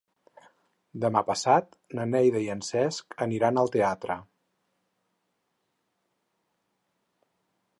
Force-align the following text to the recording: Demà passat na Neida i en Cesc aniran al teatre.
Demà 1.03 1.21
passat 1.25 1.75
na 1.99 2.05
Neida 2.13 2.41
i 2.45 2.47
en 2.53 2.63
Cesc 2.69 3.17
aniran 3.25 3.61
al 3.65 3.69
teatre. 3.75 4.15